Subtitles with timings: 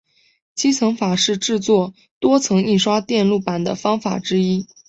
[0.55, 4.65] 积层法是制作多层印刷电路板的方法之一。